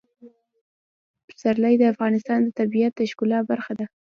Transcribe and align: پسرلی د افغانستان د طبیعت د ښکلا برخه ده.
پسرلی 1.27 1.75
د 1.79 1.83
افغانستان 1.93 2.39
د 2.43 2.49
طبیعت 2.59 2.93
د 2.97 3.01
ښکلا 3.11 3.39
برخه 3.51 3.73
ده. 3.79 3.85